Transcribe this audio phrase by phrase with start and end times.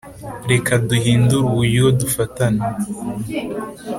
[0.51, 2.63] reka duhindure uburyo dufatana